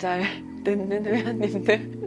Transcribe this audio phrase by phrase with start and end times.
[0.00, 0.22] 잘
[0.64, 2.00] 듣는 회원님들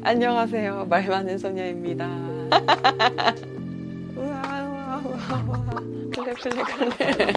[0.02, 2.06] 안녕하세요 말 많은 소녀입니다
[4.16, 5.60] 우와 우와 우와 우와
[6.14, 7.32] 클레 클레 클레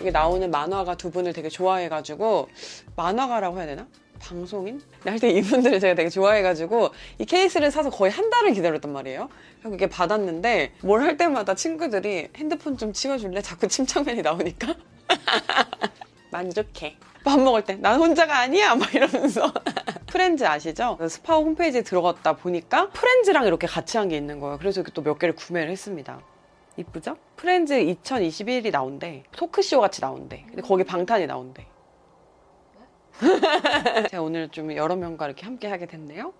[0.00, 2.48] 이게 나오는 만화가 두 분을 되게 좋아해가지고
[2.96, 3.86] 만화가라고 해야 되나?
[4.20, 4.80] 방송인?
[5.04, 9.28] 하여튼 이분들을 제가 되게 좋아해가지고 이 케이스를 사서 거의 한 달을 기다렸단 말이에요.
[9.60, 13.40] 그리고 이게 받았는데 뭘 할 때마다 친구들이 핸드폰 좀 치워줄래?
[13.42, 14.74] 자꾸 침착맨이 나오니까
[16.30, 16.96] 만족해.
[17.24, 19.50] 밥 먹을 때 난 혼자가 아니야 막 이러면서
[20.06, 20.98] 프렌즈 아시죠?
[21.08, 24.58] 스파오 홈페이지에 들어갔다 보니까 프렌즈랑 이렇게 같이 한 게 있는 거예요.
[24.58, 26.20] 그래서 이렇게 또 몇 개를 구매를 했습니다.
[26.76, 27.16] 이쁘죠?
[27.36, 29.22] 프렌즈 2021이 나온대.
[29.32, 30.44] 토크쇼 같이 나온대.
[30.48, 31.66] 근데 거기 방탄이 나온대.
[34.10, 36.32] 제가 오늘 좀 여러 명과 이렇게 함께 하게 됐네요.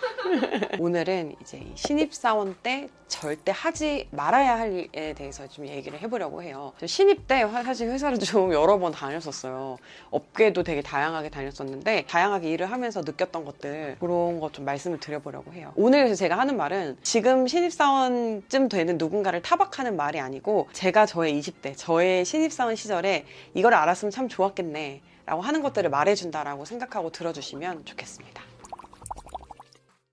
[0.78, 6.72] 오늘은 이제 신입사원 때 절대 하지 말아야 할 일에 대해서 좀 얘기를 해보려고 해요.
[6.84, 9.78] 신입 때 사실 회사를 좀 여러 번 다녔었어요.
[10.10, 15.72] 업계도 되게 다양하게 다녔었는데 다양하게 일을 하면서 느꼈던 것들 그런 것 좀 말씀을 드려보려고 해요.
[15.76, 22.24] 오늘 제가 하는 말은 지금 신입사원쯤 되는 누군가를 타박하는 말이 아니고 제가 저의 20대, 저의
[22.24, 28.49] 신입사원 시절에 이걸 알았으면 참 좋았겠네 라고 하는 것들을 말해준다라고 생각하고 들어주시면 좋겠습니다.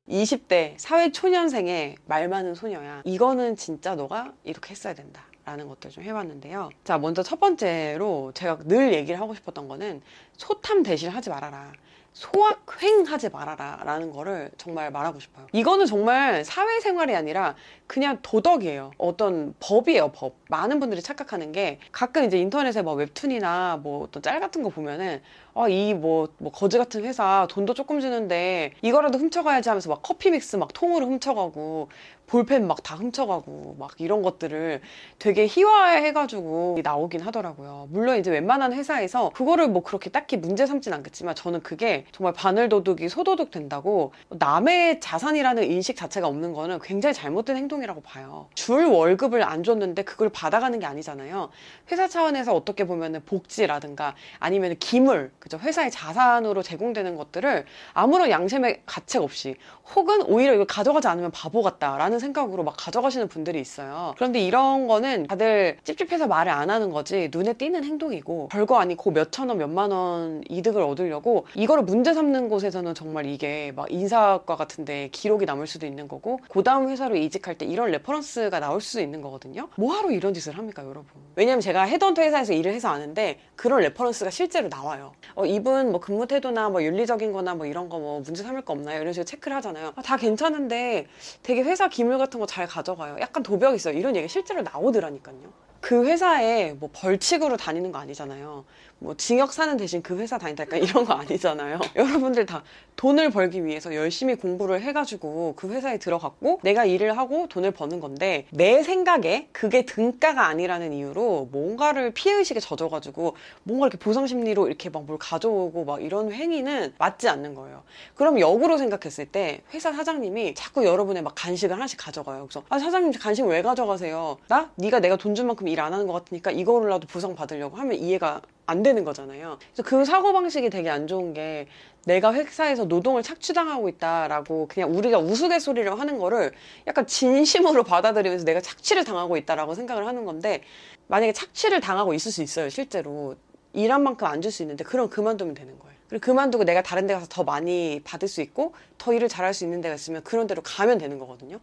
[0.09, 3.01] 20대 사회 초년생의 말 많은 소녀야.
[3.03, 5.23] 이거는 진짜 너가 이렇게 했어야 된다.
[5.45, 6.69] 라는 것들 좀 해봤는데요.
[6.83, 10.01] 자, 먼저 첫 번째로 제가 늘 얘기를 하고 싶었던 거는
[10.35, 11.71] 소탐 대신 하지 말아라.
[12.17, 15.45] 소확행하지 말아라 라는 거를 정말 말하고 싶어요.
[15.51, 18.91] 이거는 정말 사회생활이 아니라 그냥 도덕이에요.
[18.97, 20.35] 어떤 법이에요, 법.
[20.49, 25.21] 많은 분들이 착각하는 게 가끔 이제 인터넷에 뭐 웹툰이나 뭐 어떤 짤 같은 거 보면은
[25.53, 30.31] 아, 이 뭐, 뭐 거지 같은 회사 돈도 조금 주는데 이거라도 훔쳐가야지 하면서 막 커피
[30.31, 31.89] 믹스 막 통으로 훔쳐가고
[32.27, 34.81] 볼펜 막 다 훔쳐가고 막 이런 것들을
[35.17, 37.87] 되게 희화해가지고 나오긴 하더라고요.
[37.89, 43.09] 물론 이제 웬만한 회사에서 그거를 뭐 그렇게 딱히 문제 삼진 않겠지만 저는 그게 정말 바늘도둑이
[43.09, 48.47] 소도둑 된다고 남의 자산이라는 인식 자체가 없는 거는 굉장히 잘못된 행동이라고 봐요.
[48.55, 51.49] 줄 월급을 안 줬는데 그걸 받아가는 게 아니잖아요.
[51.91, 55.57] 회사 차원에서 어떻게 보면은 복지라든가 아니면 기물, 그죠?
[55.57, 59.55] 회사의 자산으로 제공되는 것들을 아무런 양심의 가책 없이
[59.95, 64.13] 혹은 오히려 이걸 가져가지 않으면 바보 같다라는 생각으로 막 가져가시는 분들이 있어요.
[64.17, 69.49] 그런데 이런 거는 다들 찝찝해서 말을 안 하는 거지 눈에 띄는 행동이고 별거 아니고 몇천
[69.49, 75.45] 원, 몇만 원 이득을 얻으려고 이거를 문제 삼는 곳에서는 정말 이게 막 인사과 같은데 기록이
[75.45, 79.69] 남을 수도 있는 거고 그 다음 회사로 이직할 때 이런 reference가 나올 수도 있는 거거든요.
[79.75, 81.05] 뭐하러 이런 짓을 합니까, 여러분?
[81.35, 85.13] 왜냐면 제가 헤드헌터 회사에서 일을 해서 아는데 그런 reference가 실제로 나와요.
[85.35, 88.73] 어, 이분 뭐 근무 태도나 뭐 윤리적인 거나 뭐 이런 거 뭐 문제 삼을 거
[88.73, 89.01] 없나요?
[89.01, 89.91] 이런 식으로 체크를 하잖아요.
[89.95, 91.07] 아, 다 괜찮은데
[91.43, 93.17] 되게 회사 기물 같은 거 잘 가져가요.
[93.19, 93.97] 약간 도벽 있어요.
[93.97, 95.35] 이런 얘기 실제로 나오더라니까요.
[95.81, 98.65] 그 회사에 뭐 벌칙으로 다니는 거 아니잖아요.
[98.99, 101.79] 뭐 징역 사는 대신 그 회사 다닌다 약간 이런 거 아니잖아요.
[101.95, 102.63] 여러분들 다
[102.95, 108.45] 돈을 벌기 위해서 열심히 공부를 해가지고 그 회사에 들어갔고 내가 일을 하고 돈을 버는 건데
[108.51, 115.17] 내 생각에 그게 등가가 아니라는 이유로 뭔가를 피해의식에 젖어가지고 뭔가 이렇게 보상심리로 이렇게 막 뭘
[115.19, 117.83] 가져오고 막 이런 행위는 맞지 않는 거예요.
[118.15, 122.47] 그럼 역으로 생각했을 때 회사 사장님이 자꾸 여러분의 막 간식을 하나씩 가져가요.
[122.49, 124.37] 그래서 아 사장님 간식 왜 가져가세요?
[124.49, 124.69] 나?
[124.75, 128.41] 네가 내가 돈 준 만큼 일 안 하는 것 같으니까 이거라도 보상 받으려고 하면 이해가
[128.67, 129.57] 안 되는 거잖아요.
[129.73, 131.67] 그래서 그 사고 방식이 되게 안 좋은 게
[132.05, 136.51] 내가 회사에서 노동을 착취당하고 있다라고 그냥 우리가 우스갯소리를 하는 거를
[136.85, 140.61] 약간 진심으로 받아들이면서 내가 착취를 당하고 있다라고 생각을 하는 건데
[141.07, 143.35] 만약에 착취를 당하고 있을 수 있어요, 실제로.
[143.73, 145.95] 일한 만큼 안 줄 수 있는데 그럼 그만두면 되는 거예요.
[146.09, 149.65] 그리고 그만두고 내가 다른 데 가서 더 많이 받을 수 있고 더 일을 잘할 수
[149.65, 151.59] 있는 데가 있으면 그런 데로 가면 되는 거거든요.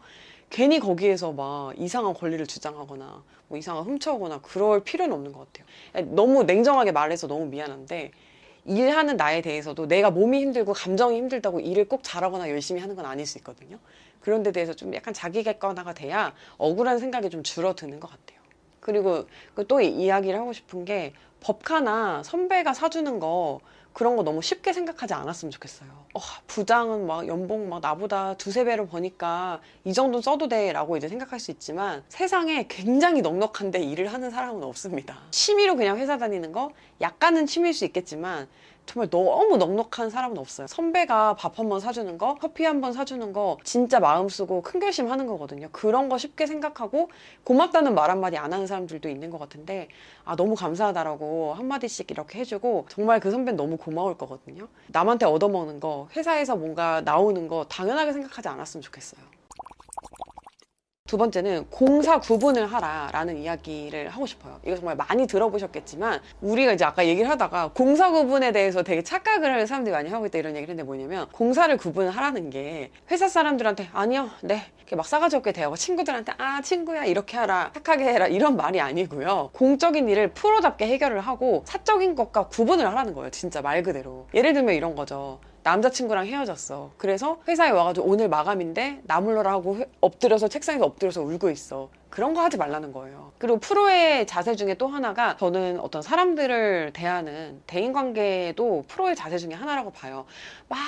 [0.51, 6.07] 괜히 거기에서 막 이상한 권리를 주장하거나 뭐 이상한 훔쳐오거나 그럴 필요는 없는 것 같아요.
[6.15, 8.13] 너무 냉정하게 말해서 너무 미안한데
[8.67, 13.27] 일하는 나에 대해서도 내가 몸이 힘들고 감정이 힘들다고 일을 꼭 잘하거나 열심히 하는 건 아닐
[13.27, 13.79] 수 있거든요.
[14.21, 18.39] 그런 데 대해서 좀 약간 자기 객관화가 돼야 억울한 생각이 좀 줄어드는 것 같아요.
[18.81, 19.27] 그리고
[19.69, 23.61] 또 이야기를 하고 싶은 게 법카나 선배가 사주는 거
[23.95, 25.89] 그런 거 너무 쉽게 생각하지 않았으면 좋겠어요.
[26.15, 31.09] 어, 부장은 막 연봉 막 나보다 두세 배로 버니까 이 정도 써도 돼 라고 이제
[31.09, 35.21] 생각할 수 있지만 세상에 굉장히 넉넉한데 일을 하는 사람은 없습니다.
[35.31, 38.49] 취미로 그냥 회사 다니는 거 약간은 취미일 수 있겠지만
[38.87, 40.67] 정말 너무 넉넉한 사람은 없어요.
[40.67, 44.79] 선배가 밥 한 번 사주는 거, 커피 한 번 사주는 거 진짜 마음 쓰고 큰
[44.79, 45.69] 결심 하는 거거든요.
[45.73, 47.09] 그런 거 쉽게 생각하고
[47.45, 49.89] 고맙다는 말 한마디 안 하는 사람들도 있는 것 같은데
[50.25, 54.69] 아 너무 감사하다라고 한마디씩 이렇게 해주고 정말 그 선배는 너무 고마울 거거든요.
[54.89, 59.21] 남한테 얻어먹는 거, 회사에서 뭔가 나오는 거 당연하게 생각하지 않았으면 좋겠어요.
[61.15, 64.59] 두 번째는 공사 구분을 하라라는 이야기를 하고 싶어요.
[64.67, 69.65] 이거 정말 많이 들어보셨겠지만 우리가 이제 아까 얘기를 하다가 공사 구분에 대해서 되게 착각을 하는
[69.65, 74.65] 사람들이 많이 하고 있다 이런 얘기를 했는데 뭐냐면 공사를 구분하라는 게 회사 사람들한테 아니요, 네
[74.79, 79.51] 이렇게 막 싸가지 없게 대하고 친구들한테 아 친구야 이렇게 하라 착하게 해라 이런 말이 아니고요.
[79.53, 83.31] 공적인 일을 프로답게 해결을 하고 사적인 것과 구분을 하라는 거예요.
[83.31, 84.27] 진짜 말 그대로.
[84.35, 85.39] 예를 들면 이런 거죠.
[85.65, 86.93] 남자친구랑 헤어졌어.
[86.99, 91.89] 그래서 회사에 와가지고 오늘 마감인데 나물러라고 엎드려서 책상에서 엎드려서 울고 있어.
[92.11, 93.33] 그런 거 하지 말라는 거예요.
[93.39, 99.91] 그리고 프로의 자세 중에 또 하나가 저는 어떤 사람들을 대하는 대인관계도 프로의 자세 중에 하나라고
[99.91, 100.27] 봐요.
[100.69, 100.79] 막,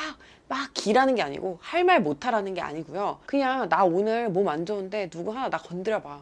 [0.47, 3.19] 막 기라는 게 아니고 할 말 못하라는 게 아니고요.
[3.27, 6.21] 그냥 나 오늘 몸 안 좋은데 누구 하나 나 건드려봐.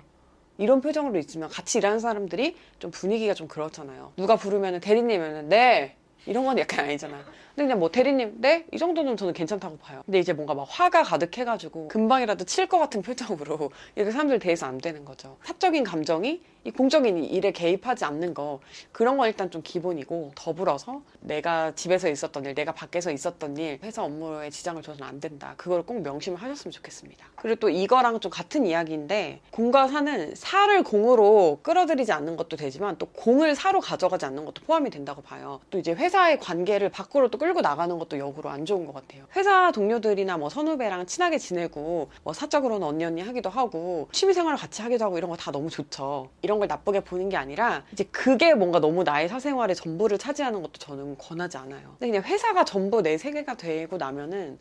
[0.58, 4.12] 이런 표정으로 있으면 같이 일하는 사람들이 좀 분위기가 좀 그렇잖아요.
[4.16, 5.96] 누가 부르면 대리님이면 네
[6.26, 7.18] 이런 건 약간 아니잖아.
[7.54, 8.64] 근데 그냥 뭐 대리님 네?
[8.72, 10.02] 이 정도는 저는 괜찮다고 봐요.
[10.06, 14.78] 근데 이제 뭔가 막 화가 가득해가지고 금방이라도 칠 것 같은 표정으로 이렇게 사람들 대해서 안
[14.78, 15.36] 되는 거죠.
[15.44, 18.58] 사적인 감정이 이 공적인 일에 개입하지 않는 거
[18.90, 24.02] 그런 건 일단 좀 기본이고 더불어서 내가 집에서 있었던 일, 내가 밖에서 있었던 일, 회사
[24.02, 25.52] 업무에 지장을 줘서는 안 된다.
[25.58, 27.26] 그걸 꼭 명심을 하셨으면 좋겠습니다.
[27.36, 33.06] 그리고 또 이거랑 좀 같은 이야기인데 공과 사는 사를 공으로 끌어들이지 않는 것도 되지만 또
[33.08, 35.60] 공을 사로 가져가지 않는 것도 포함이 된다고 봐요.
[35.68, 39.26] 또 이제 회사의 관계를 밖으로 또 끌고 나가는 것도 역으로 안 좋은 것 같아요.
[39.36, 45.04] 회사 동료들이나 뭐 선후배랑 친하게 지내고 뭐 사적으로는 언니 언니 하기도 하고 취미생활을 같이 하기도
[45.04, 46.30] 하고 이런 거 다 너무 좋죠.
[46.40, 50.78] 이런 걸 나쁘게 보는 게 아니라 이제 그게 뭔가 너무 나의 사생활의 전부를 차지하는 것도
[50.78, 51.96] 저는 권하지 않아요.
[51.98, 54.58] 근데 그냥 회사가 전부 내 세계가 되고 나면은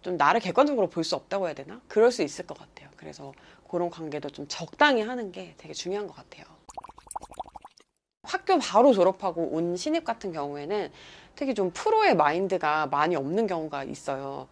[0.00, 1.82] 좀 나를 객관적으로 볼 수 없다고 해야 되나?
[1.86, 2.88] 그럴 수 있을 것 같아요.
[2.96, 3.34] 그래서
[3.68, 6.46] 그런 관계도 좀 적당히 하는 게 되게 중요한 것 같아요.
[8.24, 10.90] 학교 바로 졸업하고 온 신입 같은 경우에는
[11.34, 14.48] 특히 좀 프로의 마인드가 많이 없는 경우가 있어요.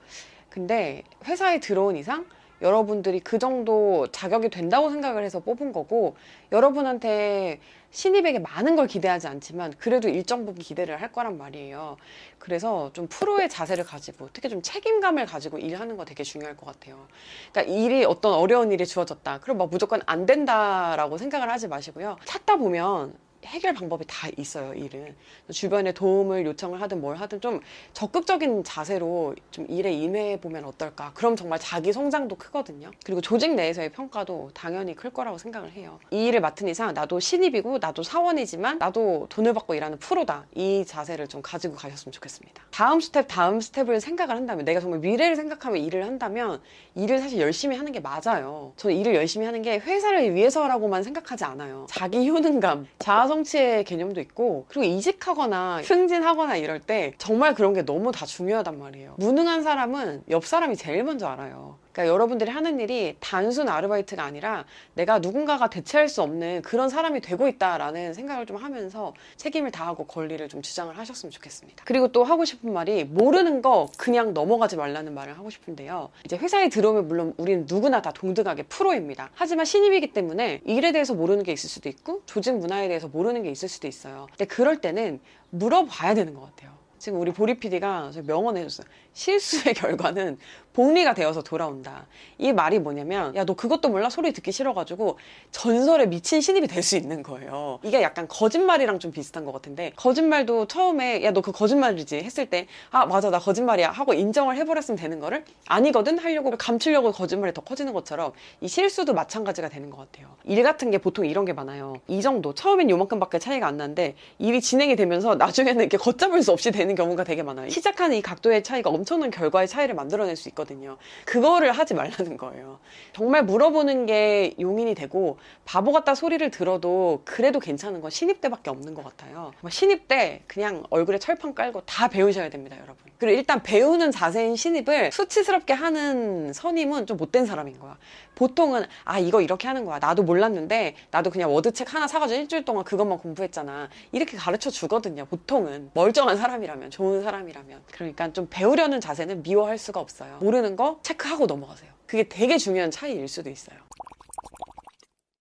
[0.48, 2.26] 근데 회사에 들어온 이상
[2.62, 6.16] 여러분들이 그 정도 자격이 된다고 생각을 해서 뽑은 거고
[6.52, 7.60] 여러분한테
[7.90, 11.96] 신입에게 많은 걸 기대하지 않지만 그래도 일정 부분 기대를 할 거란 말이에요.
[12.38, 17.06] 그래서 좀 프로의 자세를 가지고 특히 좀 책임감을 가지고 일하는 거 되게 중요할 것 같아요.
[17.50, 19.40] 그러니까 일이 어떤 어려운 일이 주어졌다.
[19.40, 22.16] 그럼 막 무조건 안 된다라고 생각을 하지 마시고요.
[22.24, 23.14] 찾다 보면
[23.44, 25.14] 해결 방법이 다 있어요, 일은.
[25.50, 27.60] 주변에 도움을 요청을 하든 뭘 하든 좀
[27.92, 31.12] 적극적인 자세로 좀 일에 임해 보면 어떨까.
[31.14, 32.90] 그럼 정말 자기 성장도 크거든요.
[33.04, 35.98] 그리고 조직 내에서의 평가도 당연히 클 거라고 생각을 해요.
[36.10, 40.44] 이 일을 맡은 이상 나도 신입이고 나도 사원이지만 나도 돈을 받고 일하는 프로다.
[40.54, 42.62] 이 자세를 좀 가지고 가셨으면 좋겠습니다.
[42.70, 46.60] 다음 스텝, 다음 스텝을 생각을 한다면 내가 정말 미래를 생각하며 일을 한다면
[46.94, 48.72] 일을 사실 열심히 하는 게 맞아요.
[48.76, 51.86] 저는 일을 열심히 하는 게 회사를 위해서라고만 생각하지 않아요.
[51.88, 58.10] 자기 효능감, 자아 성취의 개념도 있고 그리고 이직하거나 승진하거나 이럴 때 정말 그런 게 너무
[58.10, 59.14] 다 중요하단 말이에요.
[59.18, 61.78] 무능한 사람은 옆 사람이 제일 먼저 알아요.
[61.92, 64.64] 그러니까 여러분들이 하는 일이 단순 아르바이트가 아니라
[64.94, 70.48] 내가 누군가가 대체할 수 없는 그런 사람이 되고 있다라는 생각을 좀 하면서 책임을 다하고 권리를
[70.48, 71.84] 좀 주장을 하셨으면 좋겠습니다.
[71.86, 76.10] 그리고 또 하고 싶은 말이 모르는 거 그냥 넘어가지 말라는 말을 하고 싶은데요.
[76.24, 79.30] 이제 회사에 들어오면 물론 우리는 누구나 다 동등하게 프로입니다.
[79.34, 83.50] 하지만 신입이기 때문에 일에 대해서 모르는 게 있을 수도 있고 조직 문화에 대해서 모르는 게
[83.50, 84.26] 있을 수도 있어요.
[84.30, 85.20] 근데 그럴 때는
[85.50, 86.80] 물어봐야 되는 것 같아요.
[87.00, 88.86] 지금 우리 보리 PD가 명언해줬어요.
[89.30, 90.38] 실수의 결과는
[90.72, 92.06] 복리가 되어서 돌아온다.
[92.38, 95.18] 이 말이 뭐냐면 야 너 그것도 몰라 소리 듣기 싫어가지고
[95.50, 97.80] 전설에 미친 신입이 될 수 있는 거예요.
[97.82, 102.66] 이게 약간 거짓말이랑 좀 비슷한 것 같은데 거짓말도 처음에 야 너 그 거짓말이지 했을 때
[102.92, 107.92] 아 맞아 나 거짓말이야 하고 인정을 해버렸으면 되는 거를 아니거든 하려고 감추려고 거짓말이 더 커지는
[107.92, 110.28] 것처럼 이 실수도 마찬가지가 되는 것 같아요.
[110.44, 111.96] 일 같은 게 보통 이런 게 많아요.
[112.06, 116.70] 이 정도 처음엔 요만큼밖에 차이가 안 나는데 일이 진행이 되면서 나중에는 이렇게 걷잡을 수 없이
[116.70, 117.68] 되는 경우가 되게 많아요.
[117.68, 120.96] 시작하는 이 각도의 차이가 엄청 난 결과의 차이를 만들어낼 수 있거든요.
[121.24, 122.78] 그거를 하지 말라는 거예요.
[123.12, 128.94] 정말 물어보는 게 용인이 되고 바보 같다 소리를 들어도 그래도 괜찮은 건 신입 때밖에 없는
[128.94, 129.52] 것 같아요.
[129.68, 132.96] 신입 때 그냥 얼굴에 철판 깔고 다 배우셔야 됩니다, 여러분.
[133.18, 137.98] 그리고 일단 배우는 자세인 신입을 수치스럽게 하는 선임은 좀 못된 사람인 거야.
[138.34, 139.98] 보통은 아 이거 이렇게 하는 거야.
[139.98, 143.90] 나도 몰랐는데 나도 그냥 워드책 하나 사가지고 일주일 동안 그것만 공부했잖아.
[144.12, 145.26] 이렇게 가르쳐 주거든요.
[145.26, 150.38] 보통은 멀쩡한 사람이라면 좋은 사람이라면 그러니까 좀 배우려는 자세는 미워할 수가 없어요.
[150.40, 151.92] 모르는 거 체크하고 넘어가세요.
[152.06, 153.78] 그게 되게 중요한 차이일 수도 있어요.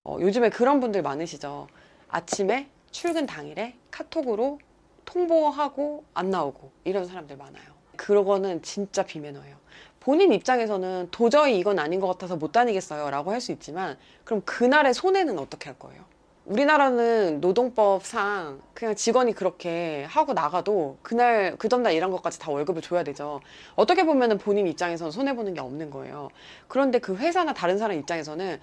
[0.03, 1.67] 어, 요즘에 그런 분들 많으시죠.
[2.09, 4.59] 아침에 출근 당일에 카톡으로
[5.05, 7.63] 통보하고 안 나오고 이런 사람들 많아요.
[7.95, 9.57] 그러고는 진짜 비매너예요.
[9.99, 14.93] 본인 입장에서는 도저히 이건 아닌 것 같아서 못 다니겠어요 라고 할 수 있지만 그럼 그날의
[14.93, 16.03] 손해는 어떻게 할 거예요?
[16.49, 23.03] 우리나라는 노동법상 그냥 직원이 그렇게 하고 나가도 그날 그 전날 일한 것까지 다 월급을 줘야
[23.03, 23.39] 되죠.
[23.75, 26.29] 어떻게 보면 본인 입장에서는 손해 보는 게 없는 거예요.
[26.67, 28.59] 그런데 그 회사나 다른 사람 입장에서는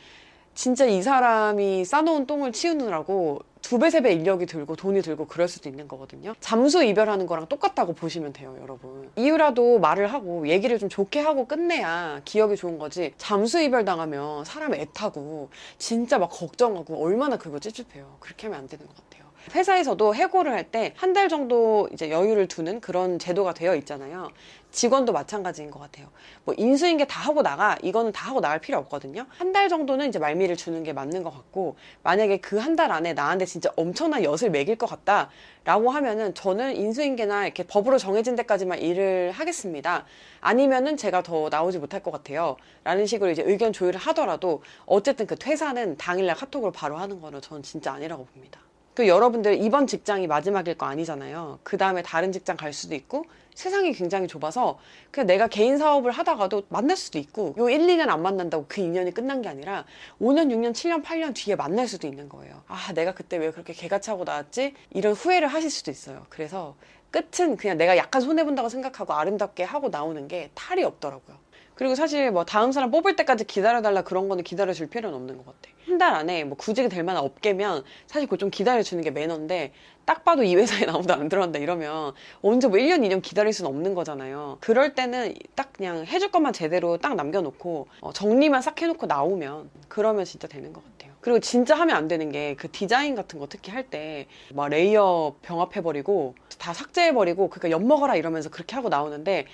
[0.55, 5.49] 진짜 이 사람이 싸놓은 똥을 치우느라고 두 배, 세 배 인력이 들고 돈이 들고 그럴
[5.49, 6.35] 수도 있는 거거든요.
[6.39, 9.11] 잠수 이별하는 거랑 똑같다고 보시면 돼요, 여러분.
[9.17, 13.13] 이유라도 말을 하고 얘기를 좀 좋게 하고 끝내야 기억이 좋은 거지.
[13.19, 18.19] 잠수 이별 당하면 사람 애타고 진짜 막 걱정하고 얼마나 그거 찝찝해요.
[18.21, 19.27] 그렇게 하면 안 되는 것 같아요.
[19.55, 24.29] 회사에서도 해고를 할 때 한 달 정도 이제 여유를 두는 그런 제도가 되어 있잖아요.
[24.73, 26.09] 직원도 마찬가지인 것 같아요.
[26.45, 29.25] 뭐 인수인계 다 하고 나가 이거는 다 하고 나갈 필요 없거든요.
[29.29, 33.13] 한 달 정도는 이제 말미를 주는 게 맞는 것 같고 만약에 그 한 달 안에
[33.15, 39.31] 나한테 진짜 엄청난 엿을 매길 것 같다라고 하면은 저는 인수인계나 이렇게 법으로 정해진 데까지만 일을
[39.33, 40.05] 하겠습니다.
[40.43, 42.59] 아니면은 제가 더 나오지 못할 것 같아요.
[42.85, 47.63] 라는 식으로 이제 의견 조율을 하더라도 어쨌든 그 퇴사는 당일날 카톡으로 바로 하는 거는 저는
[47.63, 48.61] 진짜 아니라고 봅니다.
[48.93, 51.61] 그 여러분들 이번 직장이 마지막일 거 아니잖아요.
[51.63, 53.25] 그 다음에 다른 직장 갈 수도 있고
[53.57, 54.79] 세상이 굉장히 좁아서
[55.11, 59.13] 그냥 내가 개인 사업을 하다가도 만날 수도 있고 요 1, 2년 안 만난다고 그 인연이
[59.13, 59.85] 끝난 게 아니라
[60.21, 62.63] 5년, 6년, 7년, 8년 뒤에 만날 수도 있는 거예요.
[62.69, 64.75] 아, 내가 그때 왜 그렇게 개가 차고 나왔지?
[64.91, 66.27] 이런 후회를 하실 수도 있어요.
[66.29, 66.77] 그래서
[67.11, 71.46] 끝은 그냥 내가 약간 손해본다고 생각하고 아름답게 하고 나오는 게 탈이 없더라고요.
[71.77, 75.71] 그리고 사실 뭐 다음 사람 뽑을 때까지 기다려달라 그런 거는 기다려줄 필요는 없는 것 같아.
[75.87, 79.73] 한 달 안에 뭐 구직이 될 만한 업계면 사실 그거 좀 기다려주는 게 매너인데
[80.05, 83.95] 딱 봐도 이 회사에 아무도 안 들어간다 이러면 언제 뭐 1년, 2년 기다릴 수는 없는
[83.95, 84.59] 거잖아요.
[84.61, 90.25] 그럴 때는 딱 그냥 해줄 것만 제대로 딱 남겨놓고 어, 정리만 싹 해놓고 나오면 그러면
[90.25, 91.15] 진짜 되는 것 같아요.
[91.21, 95.37] 그리고 진짜 하면 안 되는 게 그 디자인 같은 거 특히 할 때 막 layer
[95.43, 99.47] 병합해버리고 다 삭제해버리고 그러니까 엿먹어라 이러면서 그렇게 하고 나오는데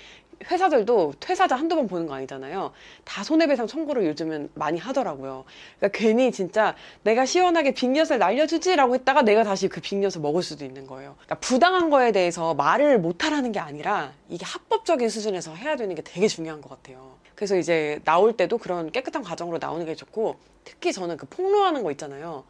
[0.49, 2.71] 회사들도 퇴사자 한두 번 보는 거 아니잖아요.
[3.03, 5.45] 다 손해배상 청구를 요즘은 많이 하더라고요.
[5.79, 10.87] 그러니까 괜히 진짜 내가 시원하게 빅엿을 날려주지라고 했다가 내가 다시 그 빅엿을 먹을 수도 있는
[10.87, 11.15] 거예요.
[11.15, 16.27] 그러니까 부당한 거에 대해서 말을 못하라는 게 아니라 이게 합법적인 수준에서 해야 되는 게 되게
[16.27, 17.13] 중요한 것 같아요.
[17.35, 21.91] 그래서 이제 나올 때도 그런 깨끗한 과정으로 나오는 게 좋고 특히 저는 그 폭로하는 거
[21.91, 22.43] 있잖아요.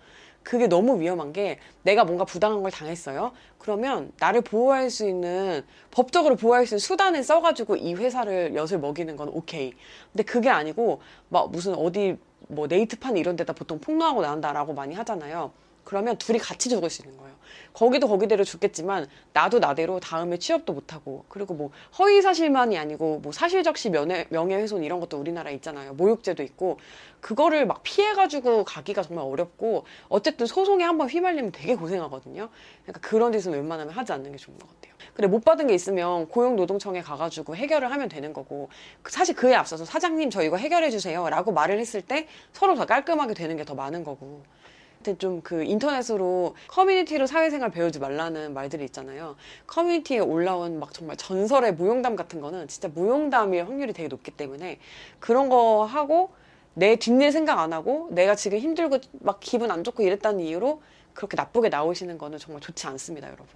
[0.44, 3.32] 그게 너무 위험한 게 내가 뭔가 부당한 걸 당했어요.
[3.58, 9.16] 그러면 나를 보호할 수 있는 법적으로 보호할 수 있는 수단을 써가지고 이 회사를 엿을 먹이는
[9.16, 9.74] 건 오케이.
[10.12, 12.18] 근데 그게 아니고 막 무슨 어디
[12.50, 15.52] 뭐 네이트판 이런 데다 보통 폭로하고 나온다라고 많이 하잖아요.
[15.84, 17.34] 그러면 둘이 같이 죽을 수 있는 거예요.
[17.74, 23.90] 거기도 거기대로 죽겠지만 나도 나대로 다음에 취업도 못하고 그리고 뭐 허위 사실만이 아니고 뭐 사실적시
[23.90, 25.94] 명예, 명예훼손 이런 것도 우리나라에 있잖아요.
[25.94, 26.80] 모욕죄도 있고
[27.20, 32.50] 그거를 막 피해가지고 가기가 정말 어렵고 어쨌든 소송에 한번 휘말리면 되게 고생하거든요.
[32.84, 34.94] 그러니까 그런 데서는 웬만하면 하지 않는 게 좋은 것 같아요.
[35.16, 38.70] 그래 못 받은 게 있으면 고용노동청에 가가지고 해결을 하면 되는 거고
[39.08, 43.58] 사실 그에 앞서서 사장님 저 이거 해결해 주세요라고 말을 했을 때 서로 더 깔끔하게 되는
[43.58, 44.44] 게 더 많은 거고
[45.04, 49.36] 좀 그 인터넷으로 커뮤니티로 사회생활 배우지 말라는 말들이 있잖아요.
[49.68, 54.80] 커뮤니티에 올라온 막 정말 전설의 무용담 같은 거는 진짜 무용담일 확률이 되게 높기 때문에
[55.20, 56.32] 그런 거 하고
[56.74, 60.82] 내 뒷일 생각 안 하고 내가 지금 힘들고 막 기분 안 좋고 이랬다는 이유로
[61.14, 63.48] 그렇게 나쁘게 나오시는 거는 정말 좋지 않습니다, 여러분.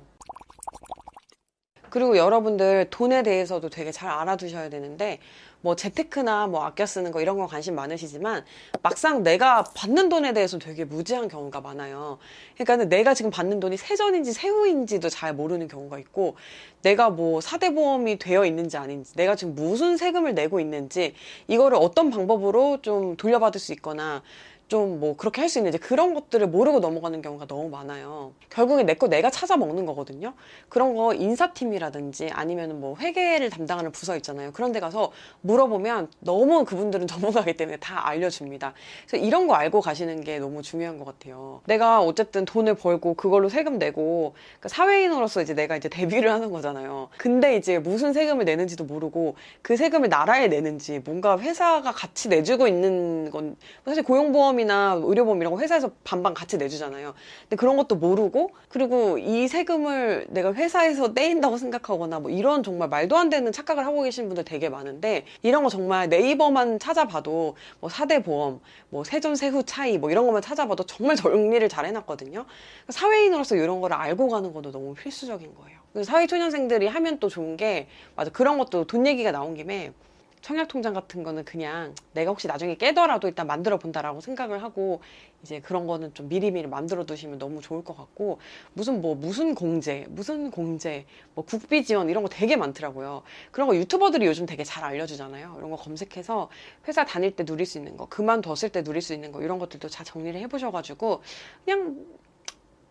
[1.89, 5.19] 그리고 여러분들 돈에 대해서도 되게 잘 알아두셔야 되는데
[5.61, 8.45] 뭐 재테크나 뭐 아껴 쓰는 거 이런 거 관심 많으시지만
[8.81, 12.19] 막상 내가 받는 돈에 대해서 되게 무지한 경우가 많아요.
[12.57, 16.35] 그러니까 내가 지금 받는 돈이 세전인지 세후인지도 잘 모르는 경우가 있고
[16.83, 21.15] 내가 뭐 사대보험이 되어 있는지 아닌지 내가 지금 무슨 세금을 내고 있는지
[21.47, 24.21] 이거를 어떤 방법으로 좀 돌려받을 수 있거나
[24.67, 28.33] 좀 뭐 그렇게 할 수 있는지 그런 것들을 모르고 넘어가는 경우가 너무 많아요.
[28.49, 30.33] 결국에 내 거 내가 찾아 먹는 거거든요.
[30.69, 34.51] 그런 거 인사팀이라든지 아니면 뭐 회계를 담당하는 부서 있잖아요.
[34.53, 38.73] 그런 데 가서 물어보면 너무 그분들은 전문가이기 때문에 다 알려줍니다.
[39.07, 41.61] 그래서 이런 거 알고 가시는 게 너무 중요한 것 같아요.
[41.65, 47.09] 내가 어쨌든 돈을 벌고 그걸로 세금 내고 그러니까 사회인으로서 이제 내가 이제 데뷔를 하는 거잖아요.
[47.17, 53.29] 근데 이제 무슨 세금을 내는지도 모르고 그 세금을 나라에 내는지 뭔가 회사가 같이 내주고 있는
[53.31, 53.55] 건
[53.85, 57.13] 사실 고용보험 보험이나 의료보험 이런 거 회사에서 반반 같이 내주잖아요.
[57.43, 63.15] 근데 그런 것도 모르고 그리고 이 세금을 내가 회사에서 떼인다고 생각하거나 뭐 이런 정말 말도
[63.15, 68.21] 안 되는 착각을 하고 계신 분들 되게 많은데 이런 거 정말 네이버만 찾아봐도 뭐 사대
[68.23, 68.59] 보험,
[68.89, 72.45] 뭐 세전 세후 차이 뭐 이런 것만 찾아봐도 정말 정리를 잘 해놨거든요.
[72.89, 75.77] 사회인으로서 이런 거를 알고 가는 것도 너무 필수적인 거예요.
[76.03, 79.93] 사회초년생들이 하면 또 좋은 게 맞아 그런 것도 돈 얘기가 나온 김에
[80.41, 85.01] 청약통장 같은 거는 그냥 내가 혹시 나중에 깨더라도 일단 만들어 본다라고 생각을 하고
[85.43, 88.39] 이제 그런 거는 좀 미리미리 만들어 두시면 너무 좋을 것 같고
[88.73, 93.23] 무슨 뭐 무슨 공제 무슨 공제 뭐 국비 지원 이런 거 되게 많더라고요.
[93.51, 95.55] 그런 거 유튜버들이 요즘 되게 잘 알려주잖아요.
[95.57, 96.49] 이런 거 검색해서
[96.87, 99.89] 회사 다닐 때 누릴 수 있는 거 그만뒀을 때 누릴 수 있는 거 이런 것들도
[99.89, 101.21] 잘 정리를 해보셔가지고
[101.65, 102.05] 그냥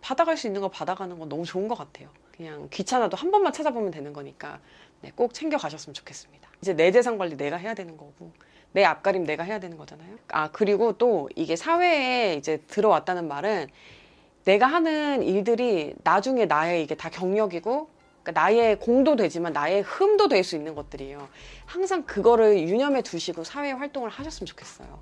[0.01, 2.09] 받아갈 수 있는 거 받아가는 건 너무 좋은 것 같아요.
[2.37, 4.61] 그냥 귀찮아도 한 번만 찾아보면 되는 거니까
[5.03, 6.49] 네, 꼭 챙겨 가셨으면 좋겠습니다.
[6.63, 8.33] 이제 내 재산 관리 내가 해야 되는 거고
[8.73, 10.17] 내 앞가림 내가 해야 되는 거잖아요.
[10.29, 13.69] 아, 그리고 또 이게 사회에 이제 들어왔다는 말은
[14.45, 17.89] 내가 하는 일들이 나중에 나의 이게 다 경력이고
[18.23, 21.29] 그러니까 나의 공도 되지만 나의 흠도 될 수 있는 것들이에요.
[21.65, 25.01] 항상 그거를 유념해 두시고 사회 활동을 하셨으면 좋겠어요.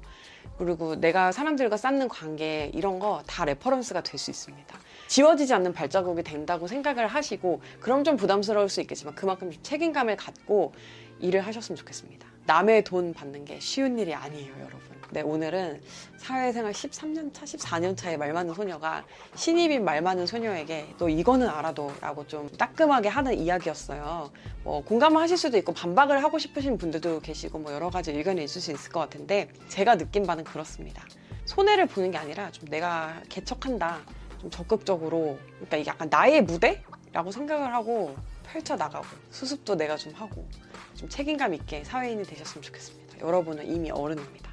[0.58, 4.78] 그리고 내가 사람들과 쌓는 관계 이런 거 다 reference가 될 수 있습니다.
[5.14, 10.72] 지워지지 않는 발자국이 된다고 생각을 하시고 그럼 좀 부담스러울 수 있겠지만 그만큼 좀 책임감을 갖고
[11.20, 12.26] 일을 하셨으면 좋겠습니다.
[12.46, 14.80] 남의 돈 받는 게 쉬운 일이 아니에요, 여러분.
[15.10, 15.80] 네, 오늘은
[16.16, 19.04] 사회생활 13년 차, 14년 차의 말 많은 소녀가
[19.36, 24.32] 신입인 말 많은 소녀에게 너 이거는 알아도 라고 좀 따끔하게 하는 이야기였어요.
[24.64, 28.60] 뭐 공감을 하실 수도 있고 반박을 하고 싶으신 분들도 계시고 뭐 여러 가지 의견이 있을
[28.60, 31.04] 수 있을 것 같은데 제가 느낀 바는 그렇습니다.
[31.44, 34.00] 손해를 보는 게 아니라 좀 내가 개척한다.
[34.44, 40.46] 좀 적극적으로 그러니까 이게 약간 나의 무대라고 생각을 하고 펼쳐 나가고 수습도 내가 좀 하고
[40.94, 43.20] 좀 책임감 있게 사회인이 되셨으면 좋겠습니다.
[43.20, 44.50] 여러분은 이미 어른입니다.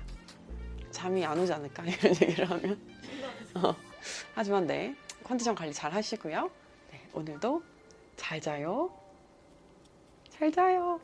[0.91, 2.79] 잠이 안 오지 않을까 이런 얘기를 하면
[3.55, 3.75] 어,
[4.33, 4.95] 하지만 네
[5.25, 6.49] 컨디션 관리 잘 하시고요.
[6.91, 7.61] 네, 오늘도
[8.15, 8.93] 잘 자요.
[10.29, 11.01] 잘 자요.